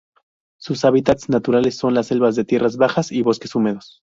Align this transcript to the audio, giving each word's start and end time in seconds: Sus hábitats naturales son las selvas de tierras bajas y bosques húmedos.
Sus 0.57 0.83
hábitats 0.83 1.29
naturales 1.29 1.77
son 1.77 1.93
las 1.93 2.07
selvas 2.07 2.35
de 2.35 2.43
tierras 2.43 2.75
bajas 2.75 3.11
y 3.11 3.21
bosques 3.21 3.53
húmedos. 3.53 4.01